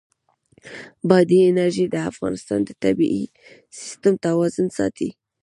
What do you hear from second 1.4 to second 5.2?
انرژي د افغانستان د طبعي سیسټم توازن ساتي.